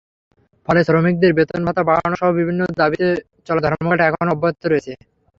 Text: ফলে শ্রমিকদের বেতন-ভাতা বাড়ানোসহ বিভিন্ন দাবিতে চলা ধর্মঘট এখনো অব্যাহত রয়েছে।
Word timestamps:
ফলে 0.67 0.81
শ্রমিকদের 0.83 1.31
বেতন-ভাতা 1.37 1.81
বাড়ানোসহ 1.89 2.29
বিভিন্ন 2.39 2.61
দাবিতে 2.79 3.07
চলা 3.47 3.61
ধর্মঘট 3.65 3.99
এখনো 4.03 4.29
অব্যাহত 4.31 4.63
রয়েছে। 4.65 4.93